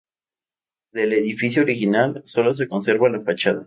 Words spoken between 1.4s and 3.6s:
original sólo se conserva la fachada.